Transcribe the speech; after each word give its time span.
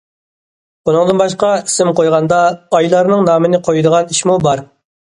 ئۇنىڭدىن 0.89 1.21
باشقا 1.23 1.51
ئىسىم 1.59 1.93
قويغاندا 2.01 2.41
ئايلارنىڭ 2.79 3.25
نامىنى 3.31 3.63
قويىدىغان 3.71 4.15
ئىشمۇ 4.17 4.43
بار. 4.51 4.69